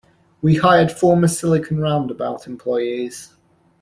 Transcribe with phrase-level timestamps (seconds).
[0.41, 3.35] We hired former silicon roundabout employees.